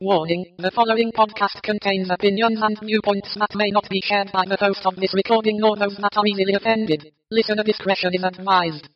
Warning, 0.00 0.54
the 0.58 0.70
following 0.70 1.10
podcast 1.10 1.60
contains 1.60 2.08
opinions 2.08 2.62
and 2.62 2.78
viewpoints 2.78 3.34
that 3.34 3.50
may 3.56 3.68
not 3.72 3.88
be 3.90 4.00
shared 4.00 4.30
by 4.30 4.44
the 4.46 4.54
host 4.54 4.86
of 4.86 4.94
this 4.94 5.12
recording 5.12 5.58
nor 5.58 5.74
those 5.74 5.96
that 5.96 6.14
are 6.14 6.22
easily 6.24 6.54
offended. 6.54 7.10
Listener 7.32 7.64
discretion 7.64 8.14
is 8.14 8.22
advised. 8.22 8.86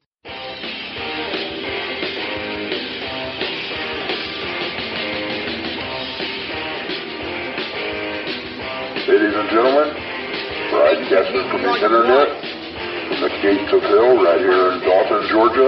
Ladies 9.11 9.35
and 9.35 9.51
gentlemen, 9.51 9.91
broadcasting 10.71 11.47
from 11.51 11.67
the 11.67 11.73
internet, 11.83 12.31
from 13.11 13.19
the 13.27 13.33
gates 13.43 13.75
of 13.75 13.83
hell 13.91 14.23
right 14.23 14.39
here 14.39 14.71
in 14.71 14.79
Dothan, 14.87 15.27
Georgia, 15.35 15.67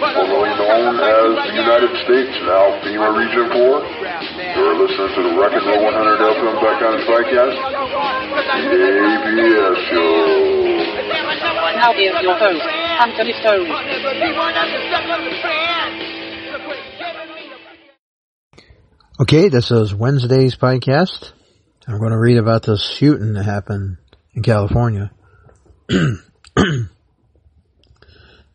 formerly 0.00 0.56
known 0.56 0.96
as 1.04 1.36
the 1.36 1.52
United 1.52 1.92
States, 2.08 2.32
now 2.48 2.80
FEMA 2.80 3.12
Region 3.12 3.52
4. 3.52 4.07
You're 4.18 4.74
listening 4.74 5.14
to 5.14 5.22
the 5.22 5.38
Rock 5.38 5.52
and 5.52 5.64
Roll 5.64 5.84
100 5.84 6.18
FM 6.18 6.58
Background 6.60 7.06
Podcast, 7.06 7.54
the 8.66 8.82
APS 9.06 9.78
Show. 9.90 10.58
Now 11.78 11.92
here's 11.92 12.20
your 12.20 12.34
host, 12.36 12.66
Anthony 12.98 13.32
Stone. 13.38 13.70
Okay, 19.20 19.48
this 19.50 19.70
is 19.70 19.94
Wednesday's 19.94 20.56
podcast. 20.56 21.30
I'm 21.86 22.00
going 22.00 22.10
to 22.10 22.18
read 22.18 22.38
about 22.38 22.64
this 22.64 22.84
shooting 22.98 23.34
that 23.34 23.44
happened 23.44 23.98
in 24.34 24.42
California. 24.42 25.12
this 25.88 26.16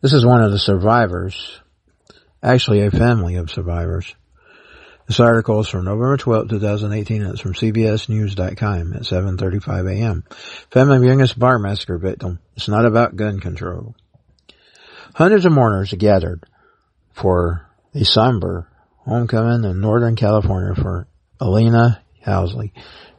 is 0.02 0.26
one 0.26 0.42
of 0.42 0.52
the 0.52 0.58
survivors, 0.58 1.58
actually 2.42 2.84
a 2.84 2.90
family 2.90 3.36
of 3.36 3.50
survivors. 3.50 4.14
This 5.06 5.20
article 5.20 5.60
is 5.60 5.68
from 5.68 5.84
November 5.84 6.16
12, 6.16 6.48
2018, 6.48 7.22
and 7.22 7.32
it's 7.32 7.40
from 7.40 7.52
CBSNews.com 7.52 8.94
at 8.94 9.02
7.35 9.02 9.92
a.m. 9.92 10.24
Family 10.70 11.06
youngest 11.06 11.38
bar 11.38 11.58
massacre 11.58 11.98
victim. 11.98 12.38
It's 12.56 12.68
not 12.68 12.86
about 12.86 13.14
gun 13.14 13.38
control. 13.38 13.94
Hundreds 15.14 15.44
of 15.44 15.52
mourners 15.52 15.92
gathered 15.92 16.44
for 17.12 17.68
a 17.94 18.04
somber 18.06 18.66
homecoming 19.04 19.70
in 19.70 19.80
Northern 19.82 20.16
California 20.16 20.74
for 20.74 21.06
Alaina 21.38 22.00
Housley, 22.24 22.72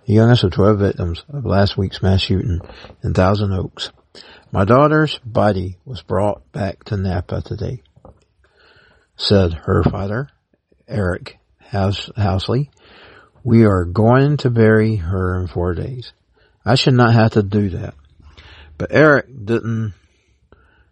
the 0.08 0.14
youngest 0.14 0.44
of 0.44 0.54
12 0.54 0.80
victims 0.80 1.24
of 1.30 1.46
last 1.46 1.78
week's 1.78 2.02
mass 2.02 2.22
shooting 2.22 2.62
in 3.04 3.14
Thousand 3.14 3.54
Oaks. 3.54 3.92
My 4.52 4.66
daughter's 4.66 5.20
body 5.24 5.78
was 5.86 6.02
brought 6.02 6.52
back 6.52 6.84
to 6.86 6.98
Napa 6.98 7.44
today, 7.44 7.84
said 9.16 9.54
her 9.54 9.84
father, 9.84 10.30
Eric 10.88 11.38
House- 11.70 12.10
Housley. 12.18 12.70
We 13.44 13.66
are 13.66 13.86
going 13.86 14.38
to 14.38 14.50
bury 14.50 14.96
her 14.96 15.40
in 15.40 15.48
four 15.48 15.74
days. 15.74 16.14
I 16.66 16.76
should 16.76 16.96
not 16.96 17.14
have 17.14 17.34
to 17.34 17.44
do 17.44 17.70
that. 17.72 17.94
But 18.78 18.92
Eric 18.92 19.28
didn't 19.46 19.94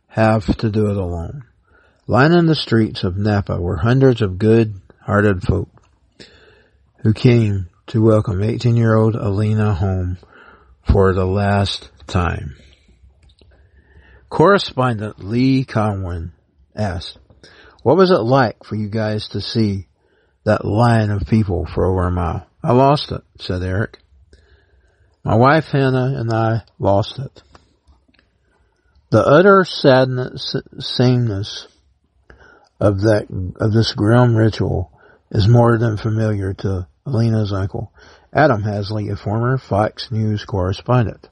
have 0.08 0.46
to 0.58 0.70
do 0.70 0.90
it 0.92 0.98
alone. 0.98 1.46
Lining 2.06 2.46
the 2.46 2.56
streets 2.56 3.04
of 3.04 3.18
Napa 3.18 3.60
were 3.60 3.78
hundreds 3.78 4.22
of 4.22 4.38
good-hearted 4.38 5.42
folk 5.42 5.70
who 7.02 7.14
came 7.14 7.70
to 7.88 8.04
welcome 8.04 8.40
18-year-old 8.40 9.16
Alaina 9.16 9.74
home 9.74 10.18
for 10.84 11.14
the 11.14 11.26
last 11.26 11.90
time. 12.08 12.56
Correspondent 14.30 15.24
Lee 15.24 15.64
Cowan 15.64 16.34
asked, 16.76 17.18
what 17.84 17.98
was 17.98 18.12
it 18.12 18.22
like 18.22 18.64
for 18.64 18.76
you 18.76 18.90
guys 18.90 19.30
to 19.30 19.42
see 19.42 19.88
that 20.46 20.66
line 20.66 21.10
of 21.10 21.28
people 21.28 21.66
for 21.66 21.86
over 21.86 22.08
a 22.08 22.12
mile? 22.12 22.48
I 22.64 22.74
lost 22.74 23.12
it, 23.12 23.22
said 23.40 23.64
Eric. 23.64 24.00
My 25.24 25.36
wife 25.36 25.66
Hannah 25.66 26.14
and 26.18 26.32
I 26.34 26.64
lost 26.80 27.20
it. 27.20 27.44
The 29.10 29.24
utter 29.24 29.64
sadness, 29.64 30.56
sameness 30.80 31.68
of 32.80 33.02
that, 33.02 33.28
of 33.58 33.72
this 33.72 33.94
grim 33.94 34.36
ritual 34.36 34.92
is 35.32 35.48
more 35.48 35.78
than 35.78 35.98
familiar 35.98 36.54
to 36.54 36.88
Alaina's 37.06 37.54
uncle, 37.54 37.94
Adam 38.34 38.64
Housley, 38.64 39.12
a 39.12 39.16
former 39.16 39.58
Fox 39.58 40.12
News 40.12 40.46
correspondent. 40.46 41.28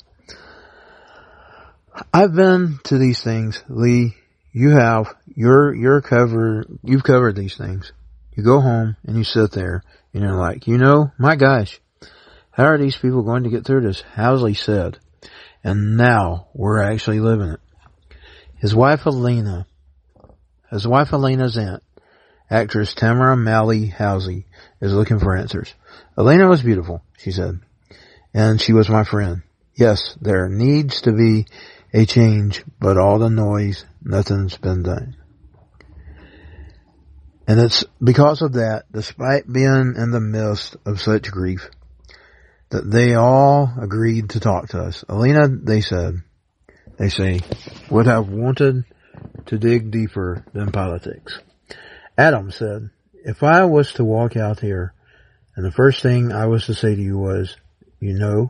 I've 2.14 2.34
been 2.34 2.80
to 2.86 2.98
these 2.98 3.22
things, 3.24 3.64
Lee. 3.68 4.16
You 4.54 4.72
have. 4.72 5.14
You're, 5.34 5.74
you're 5.74 6.02
covered, 6.02 6.68
you've 6.84 7.04
covered 7.04 7.36
these 7.36 7.58
things. 7.58 7.92
You 8.36 8.44
go 8.44 8.62
home 8.62 8.96
and 9.06 9.18
you 9.18 9.24
sit 9.24 9.52
there 9.52 9.84
and 10.14 10.24
you're 10.24 10.36
like, 10.36 10.68
you 10.68 10.78
know, 10.78 11.12
my 11.18 11.36
gosh, 11.36 11.80
how 12.52 12.66
are 12.66 12.78
these 12.78 12.97
people 12.97 13.24
going 13.24 13.44
to 13.44 13.50
get 13.50 13.66
through 13.66 13.81
this? 13.81 14.03
Housley 14.16 14.56
said. 14.56 15.00
And 15.64 15.96
now 15.97 16.47
we're 16.53 16.81
actually 16.81 17.20
living 17.20 17.50
it. 17.50 17.59
His 18.58 18.75
wife 18.75 19.06
Elena, 19.06 19.68
his 20.70 20.88
wife 20.88 21.12
Alaina's 21.14 21.58
aunt, 21.58 21.84
actress 22.50 22.94
Tamera 22.94 23.38
Mowry 23.38 23.88
Housley, 23.88 24.46
is 24.81 24.94
looking 24.94 25.20
for 25.20 25.36
answers. 25.36 25.74
Elena 26.18 26.47
was 26.47 26.62
beautiful, 26.62 27.02
she 27.18 27.31
said, 27.31 27.59
and 28.34 28.59
she 28.62 28.74
was 28.74 28.90
my 28.90 29.03
friend. 29.03 29.41
Yes, 29.75 30.16
there 30.22 30.50
needs 30.50 31.02
to 31.02 31.12
be 31.12 31.46
a 31.94 32.06
change, 32.06 32.64
but 32.80 32.97
all 32.97 33.20
the 33.20 33.30
noise, 33.30 33.86
nothing's 34.03 34.58
been 34.58 34.84
done. 34.84 35.16
And 37.52 37.60
it's 37.60 37.84
because 38.02 38.42
of 38.42 38.54
that, 38.54 38.86
despite 38.94 39.46
being 39.46 39.96
in 39.98 40.12
the 40.12 40.22
midst 40.22 40.78
of 40.86 41.02
such 41.02 41.30
grief, 41.30 41.70
that 42.70 42.90
they 42.90 43.14
all 43.16 43.70
agreed 43.78 44.30
to 44.30 44.40
talk 44.40 44.70
to 44.70 44.80
us. 44.82 45.04
Alaina, 45.10 45.50
they 45.50 45.82
said, 45.82 46.22
they 46.98 47.10
say, 47.10 47.42
would 47.90 48.06
have 48.06 48.30
wanted 48.30 48.86
to 49.48 49.58
dig 49.58 49.92
deeper 49.92 50.46
than 50.54 50.72
politics. 50.72 51.40
Adam 52.18 52.52
said, 52.52 52.90
if 53.26 53.44
I 53.44 53.66
was 53.66 53.92
to 53.96 54.06
walk 54.06 54.38
out 54.38 54.62
here 54.62 54.94
and 55.58 55.66
the 55.66 55.74
first 55.74 56.02
thing 56.02 56.32
I 56.32 56.46
was 56.46 56.68
to 56.68 56.74
say 56.74 56.96
to 56.96 57.02
you 57.02 57.18
was, 57.18 57.58
you 58.00 58.14
know, 58.14 58.50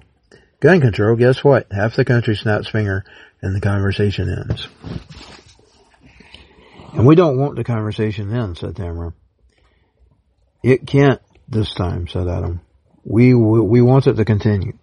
gun 0.59 0.79
control, 0.79 1.15
guess 1.15 1.43
what? 1.43 1.65
Half 1.71 1.95
the 1.95 2.05
country 2.05 2.35
snaps 2.35 2.69
finger 2.69 3.03
and 3.41 3.55
the 3.55 3.61
conversation 3.61 4.29
ends. 4.29 4.67
And 6.93 7.05
we 7.05 7.15
don't 7.15 7.39
want 7.39 7.55
the 7.55 7.63
conversation 7.63 8.29
then, 8.29 8.55
said 8.55 8.75
Tamera. 8.75 9.13
It 10.63 10.85
can't 10.85 11.21
this 11.47 11.73
time, 11.73 12.07
said 12.07 12.27
Adam. 12.27 12.61
We, 13.03 13.33
we 13.33 13.81
want 13.81 14.07
it 14.07 14.15
to 14.15 14.25
continue. 14.25 14.77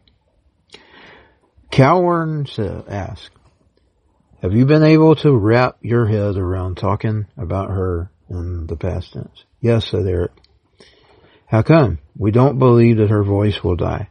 Cowan 1.71 2.47
said, 2.47 2.85
asked, 2.89 3.31
have 4.43 4.53
you 4.53 4.67
been 4.67 4.85
able 4.85 5.17
to 5.17 5.37
wrap 5.37 5.79
your 5.83 6.07
head 6.07 6.37
around 6.37 6.77
talking 6.77 7.27
about 7.37 7.71
her 7.71 8.11
in 8.31 8.67
the 8.67 8.77
past 8.77 9.13
tense? 9.13 9.45
Yes, 9.61 9.89
said 9.91 10.07
Eric. 10.07 10.33
How 11.47 11.63
come? 11.63 11.99
We 12.17 12.31
don't 12.31 12.59
believe 12.59 12.99
that 12.99 13.11
her 13.11 13.25
voice 13.25 13.63
will 13.63 13.77
die. 13.77 14.11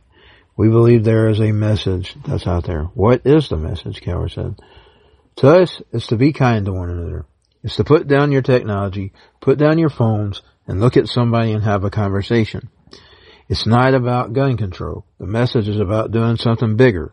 We 0.55 0.69
believe 0.69 1.03
there 1.03 1.29
is 1.29 1.39
a 1.39 1.51
message 1.51 2.15
that's 2.25 2.47
out 2.47 2.65
there. 2.65 2.83
What 2.93 3.21
is 3.25 3.47
the 3.49 3.57
message? 3.57 4.01
Cowan 4.01 4.29
said. 4.29 4.59
To 5.37 5.49
us, 5.49 5.81
it's 5.91 6.07
to 6.07 6.17
be 6.17 6.33
kind 6.33 6.65
to 6.65 6.73
one 6.73 6.89
another. 6.89 7.25
It's 7.67 7.75
to 7.75 7.83
put 7.83 8.07
down 8.07 8.31
your 8.31 8.43
technology, 8.43 9.11
put 9.41 9.57
down 9.57 9.77
your 9.77 9.89
phones, 9.89 10.41
and 10.67 10.79
look 10.79 10.95
at 10.95 11.09
somebody 11.09 11.51
and 11.51 11.61
have 11.65 11.83
a 11.83 11.89
conversation. 11.89 12.69
It's 13.49 13.67
not 13.67 13.93
about 13.93 14.31
gun 14.31 14.55
control. 14.55 15.05
The 15.19 15.27
message 15.27 15.67
is 15.67 15.77
about 15.77 16.13
doing 16.13 16.37
something 16.37 16.77
bigger. 16.77 17.11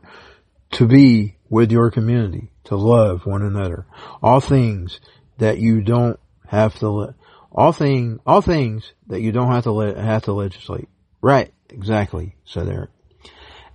To 0.74 0.86
be 0.86 1.38
with 1.50 1.72
your 1.72 1.90
community. 1.90 2.52
To 2.66 2.76
love 2.76 3.26
one 3.26 3.42
another. 3.42 3.84
All 4.22 4.38
things 4.38 5.00
that 5.38 5.58
you 5.58 5.80
don't 5.80 6.20
have 6.46 6.78
to 6.78 6.88
let, 6.88 7.14
all 7.50 7.72
thing, 7.72 8.20
all 8.24 8.40
things 8.40 8.92
that 9.08 9.22
you 9.22 9.32
don't 9.32 9.50
have 9.50 9.64
to 9.64 9.72
let, 9.72 9.96
have 9.96 10.22
to 10.22 10.32
legislate. 10.34 10.88
Right. 11.20 11.52
Exactly, 11.68 12.36
said 12.44 12.68
Eric. 12.68 12.90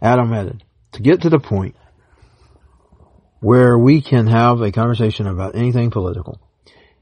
Adam 0.02 0.32
added, 0.32 0.64
to 0.94 1.02
get 1.02 1.24
to 1.24 1.30
the 1.30 1.40
point 1.40 1.76
where 3.42 3.78
we 3.78 4.02
can 4.02 4.28
have 4.28 4.62
a 4.62 4.72
conversation 4.72 5.28
about 5.28 5.58
anything 5.58 5.92
political, 5.92 6.40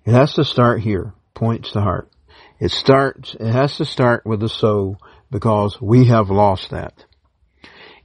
it 0.08 0.14
has 0.14 0.36
to 0.36 0.46
start 0.46 0.80
here, 0.80 1.14
points 1.36 1.74
to 1.74 1.82
heart. 1.82 2.10
It 2.62 2.72
starts, 2.72 3.36
it 3.38 3.52
has 3.52 3.76
to 3.76 3.84
start 3.84 4.26
with 4.26 4.40
the 4.40 4.48
soul 4.48 4.98
because 5.30 5.82
we 5.82 6.06
have 6.06 6.30
lost 6.30 6.70
that. 6.70 7.04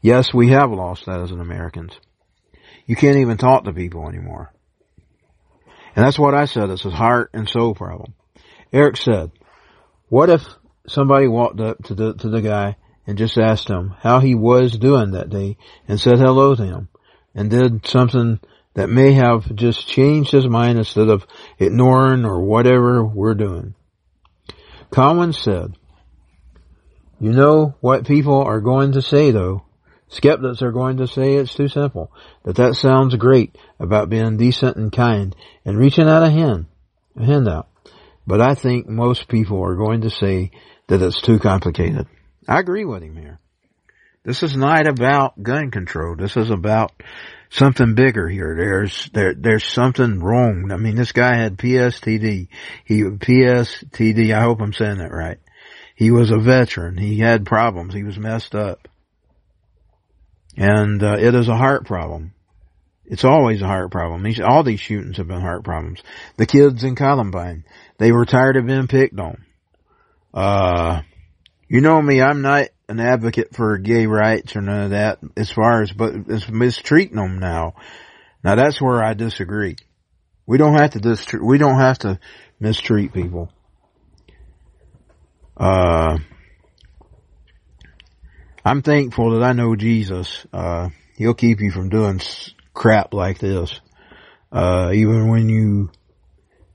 Yes, 0.00 0.34
we 0.34 0.49
have 0.49 0.72
lost 0.72 1.06
that 1.06 1.20
as 1.20 1.31
an 1.31 1.40
Americans. 1.40 1.93
You 2.87 2.96
can't 2.96 3.19
even 3.19 3.37
talk 3.37 3.64
to 3.64 3.72
people 3.72 4.08
anymore. 4.08 4.52
And 5.94 6.04
that's 6.04 6.19
what 6.19 6.34
I 6.34 6.46
said. 6.46 6.70
It's 6.70 6.84
a 6.84 6.90
heart 6.90 7.31
and 7.34 7.49
soul 7.49 7.72
problem. 7.72 8.14
Eric 8.72 8.96
said, 8.96 9.31
what 10.08 10.28
if 10.28 10.43
somebody 10.88 11.28
walked 11.28 11.60
up 11.60 11.84
to 11.84 11.94
the, 11.94 12.14
to 12.14 12.28
the 12.28 12.40
guy 12.40 12.78
and 13.06 13.16
just 13.16 13.38
asked 13.38 13.70
him 13.70 13.94
how 14.00 14.19
he 14.19 14.34
was 14.34 14.76
doing 14.76 15.12
that 15.12 15.31
day 15.31 15.56
and 15.87 16.00
said 16.00 16.19
hello 16.19 16.56
to 16.56 16.64
him 16.64 16.88
and 17.32 17.48
did 17.48 17.87
something 17.87 18.40
that 18.74 18.88
may 18.88 19.12
have 19.12 19.54
just 19.54 19.86
changed 19.86 20.32
his 20.32 20.48
mind 20.48 20.78
instead 20.78 21.08
of 21.08 21.26
ignoring 21.58 22.24
or 22.24 22.40
whatever 22.40 23.04
we're 23.04 23.34
doing. 23.34 23.74
Cowan 24.92 25.32
said, 25.32 25.76
You 27.20 27.32
know 27.32 27.74
what 27.80 28.06
people 28.06 28.42
are 28.42 28.60
going 28.60 28.92
to 28.92 29.02
say 29.02 29.30
though? 29.30 29.64
Skeptics 30.08 30.60
are 30.60 30.72
going 30.72 30.98
to 30.98 31.06
say 31.06 31.34
it's 31.34 31.54
too 31.54 31.69
simple. 31.69 32.12
That 32.44 32.56
that 32.56 32.74
sounds 32.74 33.14
great 33.14 33.56
about 33.80 34.10
being 34.10 34.36
decent 34.36 34.76
and 34.76 34.92
kind 34.92 35.34
and 35.64 35.78
reaching 35.78 36.06
out 36.06 36.22
a 36.22 36.30
hand, 36.30 36.66
a 37.16 37.24
handout. 37.24 37.69
But 38.26 38.42
I 38.42 38.54
think 38.54 38.88
most 38.88 39.28
people 39.28 39.62
are 39.62 39.74
going 39.74 40.02
to 40.02 40.10
say 40.10 40.50
that 40.88 41.00
it's 41.00 41.22
too 41.22 41.38
complicated. 41.38 42.06
I 42.46 42.60
agree 42.60 42.84
with 42.84 43.02
him 43.02 43.16
here. 43.16 43.40
This 44.24 44.42
is 44.42 44.56
not 44.56 44.86
about 44.86 45.42
gun 45.42 45.70
control. 45.70 46.14
This 46.16 46.36
is 46.36 46.50
about 46.50 46.92
something 47.50 47.94
bigger 47.94 48.28
here. 48.28 48.54
There's 48.56 49.10
there 49.12 49.34
there's 49.34 49.64
something 49.64 50.20
wrong. 50.20 50.70
I 50.70 50.76
mean, 50.76 50.94
this 50.94 51.12
guy 51.12 51.36
had 51.36 51.58
PSTD. 51.58 52.48
He 52.84 53.02
PSTD. 53.02 54.32
I 54.32 54.42
hope 54.42 54.60
I'm 54.60 54.72
saying 54.72 54.98
that 54.98 55.12
right. 55.12 55.38
He 55.96 56.10
was 56.10 56.30
a 56.30 56.38
veteran. 56.38 56.96
He 56.96 57.19
had 57.19 57.44
problems. 57.44 57.94
He 57.94 58.04
was 58.04 58.19
messed 58.19 58.54
up, 58.54 58.86
and 60.56 61.02
uh, 61.02 61.16
it 61.19 61.34
is 61.34 61.48
a 61.48 61.56
heart 61.56 61.86
problem. 61.86 62.32
It's 63.04 63.24
always 63.24 63.60
a 63.60 63.66
heart 63.66 63.90
problem. 63.90 64.22
These 64.22 64.40
all 64.40 64.62
these 64.62 64.80
shootings 64.80 65.16
have 65.16 65.26
been 65.26 65.40
heart 65.40 65.64
problems. 65.64 66.00
The 66.36 66.46
kids 66.46 66.84
in 66.84 66.94
Columbine, 66.94 67.64
they 67.98 68.12
were 68.12 68.24
tired 68.24 68.56
of 68.56 68.66
being 68.66 68.86
picked 68.86 69.19
on. 69.19 69.44
Uh, 70.32 71.02
you 71.69 71.80
know 71.80 72.00
me. 72.00 72.22
I'm 72.22 72.40
not 72.40 72.69
an 72.93 73.00
advocate 73.00 73.55
for 73.55 73.79
gay 73.79 74.06
rights 74.06 74.55
or 74.55 74.61
none 74.61 74.85
of 74.85 74.91
that 74.91 75.19
as 75.37 75.50
far 75.50 75.83
as, 75.83 75.91
but 75.93 76.15
it's 76.29 76.49
mistreating 76.49 77.17
them 77.17 77.39
now. 77.39 77.75
Now 78.44 78.55
that's 78.55 78.81
where 78.81 79.03
I 79.03 79.15
disagree. 79.15 79.77
We 80.47 80.59
don't 80.59 80.75
have 80.75 80.91
to 80.91 81.00
distreat, 81.00 81.43
we 81.43 81.59
don't 81.59 81.81
have 81.81 81.99
to 82.00 82.21
mistreat 82.61 83.12
people. 83.12 83.50
Uh, 85.56 86.19
I'm 88.65 88.83
thankful 88.83 89.33
that 89.33 89.43
I 89.43 89.53
know 89.53 89.75
Jesus. 89.75 90.47
Uh, 90.53 90.91
he'll 91.17 91.35
keep 91.35 91.61
you 91.61 91.71
from 91.71 91.89
doing 91.89 92.21
crap 92.75 93.15
like 93.15 93.39
this. 93.39 93.81
Uh, 94.50 94.91
even 94.93 95.29
when 95.29 95.49
you 95.49 95.91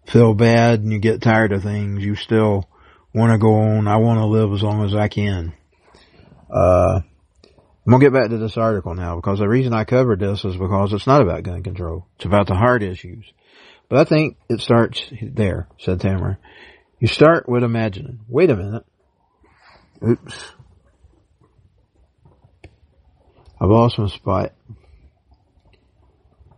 feel 0.07 0.33
bad 0.33 0.79
and 0.79 0.91
you 0.91 0.99
get 0.99 1.21
tired 1.21 1.51
of 1.51 1.63
things, 1.63 2.03
you 2.03 2.15
still 2.15 2.67
want 3.13 3.31
to 3.31 3.37
go 3.37 3.53
on. 3.53 3.87
I 3.87 3.97
want 3.97 4.19
to 4.19 4.25
live 4.25 4.51
as 4.51 4.63
long 4.63 4.83
as 4.83 4.95
I 4.95 5.07
can. 5.09 5.53
Uh, 6.49 7.01
I'm 7.87 7.91
gonna 7.91 8.03
get 8.03 8.13
back 8.13 8.29
to 8.29 8.37
this 8.37 8.57
article 8.57 8.95
now 8.95 9.15
because 9.15 9.39
the 9.39 9.47
reason 9.47 9.73
I 9.73 9.85
covered 9.85 10.19
this 10.19 10.43
is 10.43 10.57
because 10.57 10.91
it's 10.93 11.07
not 11.07 11.21
about 11.21 11.43
gun 11.43 11.63
control. 11.63 12.05
It's 12.17 12.25
about 12.25 12.47
the 12.47 12.55
heart 12.55 12.83
issues. 12.83 13.25
But 13.89 13.99
I 13.99 14.03
think 14.03 14.37
it 14.49 14.59
starts 14.59 15.01
there, 15.21 15.69
said 15.79 15.99
Tamera. 15.99 16.37
You 16.99 17.07
start 17.07 17.47
with 17.47 17.63
imagining. 17.63 18.19
Wait 18.27 18.49
a 18.49 18.55
minute. 18.55 18.85
Oops. 20.05 20.51
I've 23.59 23.69
lost 23.69 23.97
my 23.97 24.07
spot. 24.07 24.53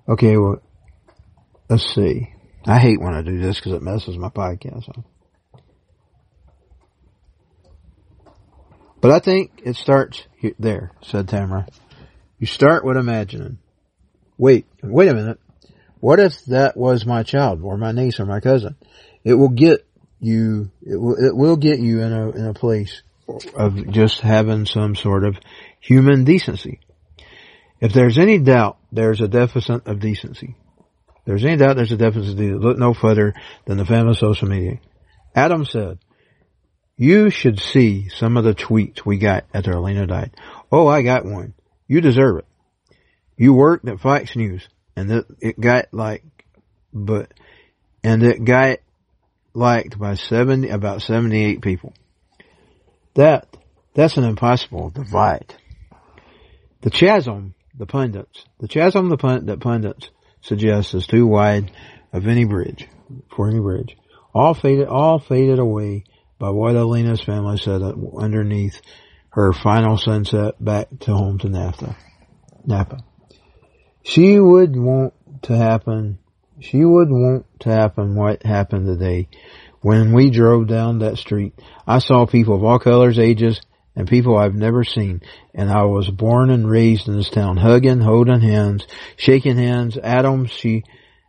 Okay, 0.07 0.35
well, 0.37 0.61
let's 1.69 1.93
see. 1.93 2.33
I 2.65 2.79
hate 2.79 2.99
when 2.99 3.13
I 3.13 3.21
do 3.21 3.39
this 3.39 3.57
because 3.57 3.73
it 3.73 3.83
messes 3.83 4.17
my 4.17 4.29
podcast 4.29 4.89
up. 4.89 5.05
But 9.01 9.11
I 9.11 9.19
think 9.19 9.61
it 9.63 9.75
starts 9.75 10.23
here, 10.37 10.55
there, 10.59 10.91
said 11.01 11.27
Tamera. 11.27 11.67
You 12.37 12.47
start 12.47 12.83
with 12.83 12.97
imagining. 12.97 13.59
Wait, 14.37 14.65
wait 14.81 15.09
a 15.09 15.13
minute. 15.13 15.39
What 15.99 16.19
if 16.19 16.45
that 16.45 16.77
was 16.77 17.05
my 17.05 17.23
child 17.23 17.61
or 17.61 17.77
my 17.77 17.91
niece 17.91 18.19
or 18.19 18.25
my 18.25 18.39
cousin? 18.39 18.75
It 19.23 19.33
will 19.33 19.49
get 19.49 19.85
you, 20.19 20.71
it 20.81 20.95
will, 20.95 21.15
it 21.15 21.35
will 21.35 21.57
get 21.57 21.79
you 21.79 22.01
in 22.01 22.13
a, 22.13 22.29
in 22.29 22.45
a 22.45 22.53
place 22.53 23.01
of 23.55 23.91
just 23.91 24.21
having 24.21 24.65
some 24.65 24.95
sort 24.95 25.25
of 25.25 25.37
human 25.79 26.23
decency. 26.23 26.79
If 27.79 27.93
there's 27.93 28.17
any 28.17 28.39
doubt, 28.39 28.77
there's 28.91 29.21
a 29.21 29.27
deficit 29.27 29.87
of 29.87 29.99
decency. 29.99 30.55
If 31.09 31.25
there's 31.25 31.45
any 31.45 31.57
doubt, 31.57 31.75
there's 31.75 31.91
a 31.91 31.97
deficit 31.97 32.31
of 32.31 32.37
decency. 32.37 32.59
Look 32.59 32.77
no 32.77 32.93
further 32.93 33.33
than 33.65 33.77
the 33.77 33.85
famous 33.85 34.19
social 34.19 34.47
media. 34.47 34.79
Adam 35.35 35.65
said, 35.65 35.99
you 36.99 37.29
should 37.29 37.61
see 37.61 38.09
some 38.09 38.35
of 38.35 38.43
the 38.43 38.53
tweets 38.53 39.05
we 39.05 39.17
got 39.17 39.45
after 39.53 39.71
Elena 39.71 40.05
died. 40.05 40.31
Oh, 40.69 40.85
I 40.85 41.01
got 41.01 41.23
one. 41.23 41.53
You 41.87 42.01
deserve 42.01 42.39
it. 42.39 42.45
You 43.37 43.53
worked 43.53 43.87
at 43.87 44.01
Fox 44.01 44.35
News 44.35 44.67
and 44.97 45.09
it, 45.09 45.25
it 45.39 45.59
got 45.61 45.85
like, 45.93 46.25
but, 46.93 47.33
and 48.03 48.21
it 48.21 48.43
got 48.43 48.79
liked 49.53 49.97
by 49.97 50.15
70, 50.15 50.67
about 50.67 51.01
78 51.01 51.61
people. 51.61 51.93
That, 53.13 53.47
that's 53.93 54.17
an 54.17 54.25
impossible 54.25 54.89
divide. 54.89 55.55
The 56.81 56.91
chasm, 56.91 57.55
the 57.77 57.85
pundits, 57.85 58.43
the 58.59 58.67
chasm 58.67 59.07
the 59.07 59.15
pund, 59.15 59.47
that 59.47 59.61
pundits 59.61 60.09
suggest 60.41 60.93
is 60.93 61.07
too 61.07 61.25
wide 61.25 61.71
of 62.11 62.27
any 62.27 62.43
bridge, 62.43 62.89
for 63.33 63.49
any 63.49 63.61
bridge. 63.61 63.95
All 64.33 64.53
faded, 64.53 64.89
all 64.89 65.19
faded 65.19 65.59
away 65.59 66.03
by 66.39 66.49
what 66.49 66.75
Elena's 66.75 67.21
family 67.21 67.57
said 67.57 67.81
underneath 68.17 68.81
her 69.31 69.53
final 69.53 69.97
sunset 69.97 70.55
back 70.63 70.87
to 71.01 71.13
home 71.13 71.37
to 71.39 71.49
Napa. 71.49 71.95
Napa. 72.65 73.03
She 74.03 74.39
would 74.39 74.75
want 74.75 75.13
to 75.43 75.55
happen, 75.55 76.17
she 76.59 76.83
would 76.83 77.09
want 77.09 77.45
to 77.61 77.69
happen 77.69 78.15
what 78.15 78.43
happened 78.43 78.87
today. 78.87 79.27
When 79.81 80.13
we 80.13 80.29
drove 80.29 80.67
down 80.67 80.99
that 80.99 81.17
street, 81.17 81.53
I 81.85 81.99
saw 81.99 82.25
people 82.25 82.55
of 82.55 82.63
all 82.63 82.79
colors, 82.79 83.19
ages, 83.19 83.61
and 83.95 84.07
people 84.07 84.37
I've 84.37 84.55
never 84.55 84.83
seen. 84.83 85.21
And 85.53 85.69
I 85.69 85.83
was 85.83 86.09
born 86.09 86.49
and 86.49 86.69
raised 86.69 87.07
in 87.07 87.15
this 87.15 87.29
town, 87.29 87.57
hugging, 87.57 88.01
holding 88.01 88.41
hands, 88.41 88.87
shaking 89.15 89.57
hands. 89.57 89.97
Adam, 89.97 90.45
she, 90.45 90.83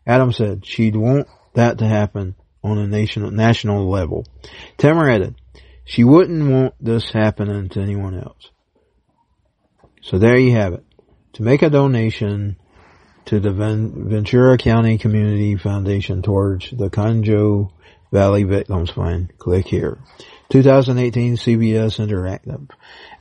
Adam 0.07 0.33
said 0.33 0.67
she'd 0.67 0.97
want 0.97 1.29
that 1.55 1.79
to 1.79 1.87
happen 1.87 2.35
on 2.63 2.79
a 2.79 2.87
national, 2.87 3.31
national 3.31 3.89
level. 3.89 4.27
Tamera 4.79 5.15
added, 5.15 5.35
she 5.85 6.05
wouldn't 6.05 6.51
want 6.51 6.75
this 6.81 7.11
happening 7.11 7.69
to 7.71 7.81
anyone 7.81 8.19
else. 8.19 8.51
So 10.03 10.19
there 10.19 10.37
you 10.37 10.53
have 10.53 10.75
it. 10.75 10.85
To 11.35 11.43
make 11.43 11.63
a 11.63 11.71
donation 11.71 12.57
to 13.27 13.41
the 13.41 13.53
Ventura 13.53 14.59
County 14.59 14.99
Community 14.99 15.57
Foundation 15.57 16.23
towards 16.23 16.71
the 16.71 16.91
Conejo 16.91 17.73
Valley 18.13 18.45
Victims 18.45 18.91
Fund, 18.91 19.33
click 19.39 19.67
here. 19.67 19.99
2018 20.51 21.37
CBS 21.37 22.05
Interactive. 22.05 22.69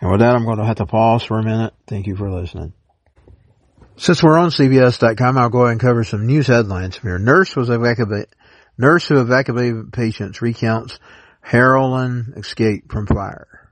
And 0.01 0.12
with 0.12 0.21
that, 0.21 0.36
I'm 0.36 0.45
going 0.45 0.58
to 0.58 0.65
have 0.65 0.77
to 0.77 0.86
pause 0.86 1.24
for 1.24 1.38
a 1.38 1.43
minute. 1.43 1.74
Thank 1.86 2.08
you 2.08 2.15
for 2.15 2.31
listening. 2.31 2.74
Since 3.98 4.24
we're 4.24 4.38
on 4.38 4.50
CBS.com, 4.50 5.38
I'll 5.38 5.50
go 5.50 5.63
ahead 5.63 5.74
and 5.74 5.81
cover 5.81 6.03
some 6.03 6.25
news 6.25 6.48
headlines 6.48 6.98
here. 6.98 7.19
Nurse 7.19 7.55
was 7.55 7.69
evacuated 7.69 8.29
Nurse 8.79 9.09
who 9.09 9.19
evacuated 9.19 9.91
patients 9.91 10.41
recounts 10.41 11.00
heroin 11.41 12.33
escape 12.38 12.89
from 12.89 13.07
fire. 13.07 13.69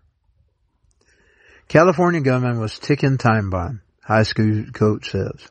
California 1.69 2.19
gunman 2.19 2.59
was 2.59 2.77
ticking 2.77 3.17
time 3.17 3.49
bomb, 3.49 3.81
high 4.03 4.23
school 4.23 4.65
coach 4.73 5.11
says. 5.11 5.47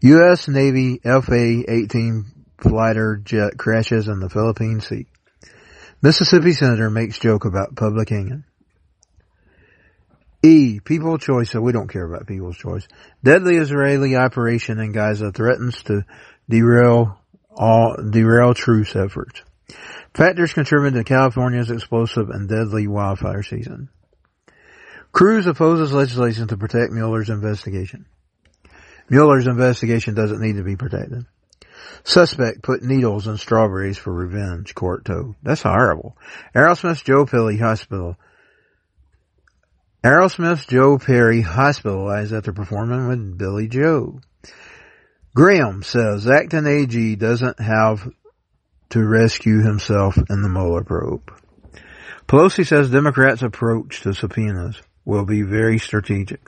U.S. 0.00 0.48
Navy 0.48 0.98
FA-18 1.04 2.24
fighter 2.58 3.20
jet 3.22 3.58
crashes 3.58 4.08
in 4.08 4.20
the 4.20 4.30
Philippine 4.30 4.80
Sea. 4.80 5.06
Mississippi 6.00 6.52
Senator 6.52 6.88
makes 6.88 7.18
joke 7.18 7.44
about 7.44 7.76
public 7.76 8.08
hanging. 8.08 8.44
E. 10.42 10.80
People's 10.80 11.20
choice, 11.20 11.50
so 11.50 11.60
we 11.60 11.72
don't 11.72 11.88
care 11.88 12.06
about 12.06 12.26
people's 12.26 12.56
choice. 12.56 12.88
Deadly 13.22 13.56
Israeli 13.56 14.16
operation 14.16 14.78
in 14.78 14.92
Gaza 14.92 15.32
threatens 15.32 15.82
to 15.82 16.06
derail 16.50 17.18
all 17.56 17.96
derail 17.96 18.54
truce 18.54 18.94
efforts. 18.96 19.42
Factors 20.14 20.52
contributing 20.52 20.98
to 20.98 21.04
California's 21.04 21.70
explosive 21.70 22.30
and 22.30 22.48
deadly 22.48 22.86
wildfire 22.86 23.42
season. 23.42 23.88
Cruz 25.12 25.46
opposes 25.46 25.92
legislation 25.92 26.48
to 26.48 26.56
protect 26.56 26.92
Mueller's 26.92 27.30
investigation. 27.30 28.06
Mueller's 29.08 29.46
investigation 29.46 30.14
doesn't 30.14 30.40
need 30.40 30.56
to 30.56 30.62
be 30.62 30.76
protected. 30.76 31.26
Suspect 32.04 32.62
put 32.62 32.82
needles 32.82 33.26
in 33.26 33.36
strawberries 33.36 33.98
for 33.98 34.12
revenge, 34.12 34.74
court. 34.74 35.06
That's 35.42 35.62
horrible. 35.62 36.16
Aerosmith's 36.54 37.02
Joe 37.02 37.26
Perry 37.26 37.58
hospital. 37.58 38.16
Aerosmith's 40.02 40.66
Joe 40.66 40.98
Perry 40.98 41.42
hospitalized 41.42 42.32
after 42.32 42.52
performing 42.52 43.08
with 43.08 43.36
Billy 43.36 43.68
Joel. 43.68 44.20
Graham 45.34 45.82
says 45.82 46.28
acting 46.28 46.66
AG 46.66 47.16
doesn't 47.16 47.60
have 47.60 48.08
to 48.90 49.04
rescue 49.04 49.62
himself 49.62 50.16
in 50.16 50.42
the 50.42 50.48
Mueller 50.48 50.82
probe. 50.82 51.32
Pelosi 52.26 52.66
says 52.66 52.90
Democrats' 52.90 53.42
approach 53.42 54.02
to 54.02 54.12
subpoenas 54.12 54.80
will 55.04 55.24
be 55.24 55.42
very 55.42 55.78
strategic. 55.78 56.40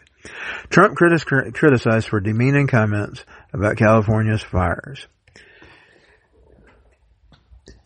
Trump 0.70 0.96
criticized 0.96 2.08
for 2.08 2.20
demeaning 2.20 2.66
comments 2.66 3.24
about 3.52 3.76
California's 3.76 4.42
fires. 4.42 5.06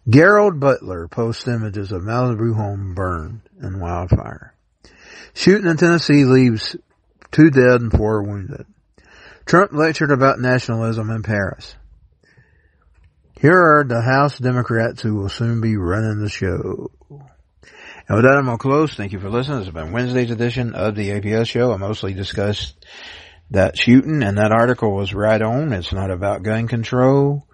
Gerard 0.09 0.61
Butler 0.61 1.09
posts 1.09 1.49
images 1.49 1.91
of 1.93 2.03
Malibu 2.03 2.55
home 2.55 2.95
burned 2.95 3.41
in 3.63 3.81
wildfire. 3.81 4.55
Shooting 5.35 5.69
in 5.69 5.77
Tennessee 5.77 6.25
leaves 6.25 6.77
two 7.33 7.51
dead 7.51 7.81
and 7.81 7.91
four 7.93 8.23
wounded. 8.23 8.67
Trump 9.47 9.73
lectured 9.73 10.11
about 10.11 10.41
nationalism 10.41 11.09
in 11.11 11.23
Paris. 11.23 11.77
Here 13.41 13.57
are 13.57 13.85
the 13.85 14.01
House 14.01 14.39
Democrats 14.39 15.03
who 15.03 15.15
will 15.15 15.29
soon 15.29 15.61
be 15.61 15.77
running 15.77 16.21
the 16.21 16.29
show. 16.29 16.91
And 18.09 18.17
with 18.17 18.25
that, 18.25 18.37
I'm 18.37 18.47
going 18.47 18.59
to 18.59 18.63
close. 18.63 18.95
Thank 18.95 19.13
you 19.13 19.21
for 19.21 19.31
listening. 19.31 19.59
This 19.59 19.67
has 19.67 19.75
been 19.75 19.93
Wednesday's 19.93 20.33
edition 20.33 20.75
of 20.75 20.97
the 20.97 21.11
APS 21.11 21.49
show. 21.49 21.73
I 21.73 21.77
mostly 21.77 22.13
discussed 22.13 22.85
that 23.51 23.79
shooting 23.79 24.25
and 24.25 24.39
that 24.39 24.51
article 24.51 24.93
was 24.93 25.15
right 25.15 25.41
on. 25.41 25.73
It's 25.73 25.93
not 25.93 26.11
about 26.11 26.43
gun 26.43 26.67
control. 26.67 27.47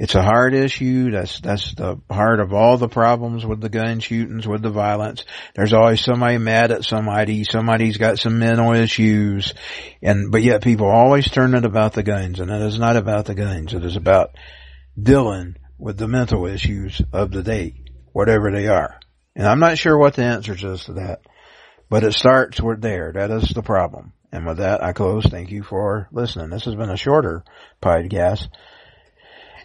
It's 0.00 0.14
a 0.14 0.22
hard 0.22 0.54
issue. 0.54 1.10
That's, 1.10 1.40
that's 1.40 1.74
the 1.74 2.00
heart 2.08 2.38
of 2.38 2.54
all 2.54 2.76
the 2.76 2.88
problems 2.88 3.44
with 3.44 3.60
the 3.60 3.68
gun 3.68 3.98
shootings, 3.98 4.46
with 4.46 4.62
the 4.62 4.70
violence. 4.70 5.24
There's 5.56 5.72
always 5.72 6.00
somebody 6.00 6.38
mad 6.38 6.70
at 6.70 6.84
somebody. 6.84 7.42
Somebody's 7.42 7.96
got 7.96 8.20
some 8.20 8.38
mental 8.38 8.74
issues. 8.74 9.54
And, 10.00 10.30
but 10.30 10.44
yet 10.44 10.62
people 10.62 10.86
always 10.86 11.28
turn 11.28 11.52
it 11.56 11.64
about 11.64 11.94
the 11.94 12.04
guns 12.04 12.38
and 12.38 12.48
it 12.48 12.62
is 12.62 12.78
not 12.78 12.94
about 12.94 13.26
the 13.26 13.34
guns. 13.34 13.74
It 13.74 13.84
is 13.84 13.96
about 13.96 14.36
dealing 14.96 15.56
with 15.78 15.98
the 15.98 16.06
mental 16.06 16.46
issues 16.46 17.02
of 17.12 17.32
the 17.32 17.42
day, 17.42 17.74
whatever 18.12 18.52
they 18.52 18.68
are. 18.68 19.00
And 19.34 19.48
I'm 19.48 19.58
not 19.58 19.78
sure 19.78 19.98
what 19.98 20.14
the 20.14 20.22
answer 20.22 20.54
is 20.54 20.84
to 20.84 20.92
that, 20.92 21.22
but 21.90 22.04
it 22.04 22.14
starts 22.14 22.60
with 22.60 22.80
there. 22.80 23.14
That 23.14 23.32
is 23.32 23.48
the 23.48 23.62
problem. 23.62 24.12
And 24.30 24.46
with 24.46 24.58
that, 24.58 24.80
I 24.80 24.92
close. 24.92 25.26
Thank 25.26 25.50
you 25.50 25.64
for 25.64 26.08
listening. 26.12 26.50
This 26.50 26.66
has 26.66 26.76
been 26.76 26.90
a 26.90 26.96
shorter 26.96 27.42
podcast. 27.82 28.46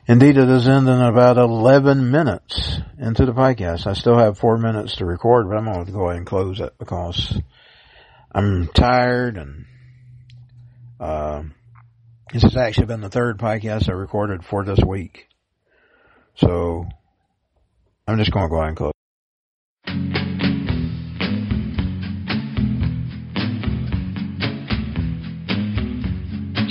Indeed, 0.06 0.38
it 0.38 0.50
is 0.50 0.68
ending 0.68 1.02
about 1.02 1.38
11 1.38 2.12
minutes 2.12 2.82
into 3.00 3.26
the 3.26 3.32
podcast. 3.32 3.88
I 3.88 3.94
still 3.94 4.18
have 4.18 4.38
four 4.38 4.58
minutes 4.58 4.98
to 4.98 5.06
record, 5.06 5.48
but 5.48 5.58
I'm 5.58 5.66
going 5.66 5.86
to 5.86 5.92
go 5.94 6.08
ahead 6.08 6.18
and 6.18 6.28
close 6.28 6.60
it 6.60 6.74
because 6.78 7.40
I'm 8.34 8.68
tired 8.68 9.38
and, 9.38 9.66
uh, 11.00 11.44
this 12.34 12.44
has 12.44 12.58
actually 12.58 12.88
been 12.88 13.02
the 13.02 13.10
third 13.10 13.38
podcast 13.38 13.88
I 13.88 13.94
recorded 13.94 14.44
for 14.44 14.66
this 14.66 14.80
week. 14.86 15.30
So 16.36 16.86
I'm 18.08 18.18
just 18.18 18.32
going 18.32 18.46
to 18.46 18.50
go 18.50 18.58
ahead 18.58 18.70
and 18.70 18.78
close. 18.78 18.93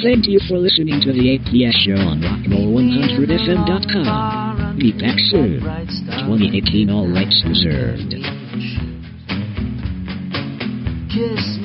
Thank 0.02 0.26
you 0.26 0.40
for 0.48 0.58
listening 0.58 1.00
to 1.02 1.12
the 1.12 1.38
APS 1.38 1.74
show 1.86 1.94
on 1.94 2.20
rockroll100fm.com. 2.22 4.76
Be 4.76 4.90
back 4.90 5.16
soon. 5.30 5.60
2018 5.60 6.90
all 6.90 7.06
rights 7.06 7.44
reserved. 7.46 8.10
Kiss 11.06 11.61